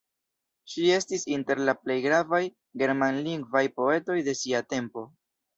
[0.71, 2.41] Ŝi estis inter la plej gravaj
[2.83, 5.07] germanlingvaj poetoj de sia tempo.